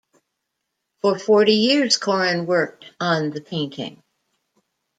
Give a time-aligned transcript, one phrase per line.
[1.03, 4.01] For forty years Korin worked on the painting.